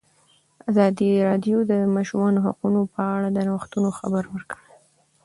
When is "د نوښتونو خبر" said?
3.31-4.23